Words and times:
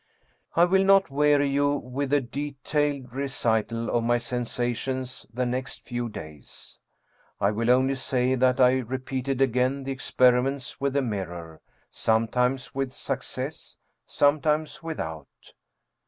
I 0.55 0.65
will 0.65 0.83
not 0.83 1.11
weary 1.11 1.47
you 1.47 1.75
with 1.75 2.11
a 2.11 2.21
detailed 2.21 3.13
recital 3.13 3.91
of 3.95 4.03
my 4.03 4.17
sensa 4.17 4.75
tions 4.75 5.27
the 5.31 5.45
next 5.45 5.83
few 5.83 6.09
days. 6.09 6.79
I 7.39 7.51
will 7.51 7.69
only 7.69 7.93
say 7.93 8.33
that 8.33 8.59
I 8.59 8.79
repeated 8.79 9.41
again 9.41 9.83
the 9.83 9.91
experiments 9.91 10.79
with 10.81 10.93
the 10.93 11.03
mirror, 11.03 11.61
sometimes 11.91 12.73
with 12.73 12.91
success, 12.93 13.75
sometimes 14.07 14.81
without. 14.81 15.27